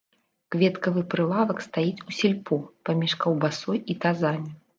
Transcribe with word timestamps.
Кветкавы 0.53 1.03
прылавак 1.11 1.61
стаіць 1.67 2.03
у 2.07 2.11
сельпо, 2.21 2.59
паміж 2.91 3.11
каўбасой 3.27 3.77
і 3.91 3.99
тазамі. 4.07 4.51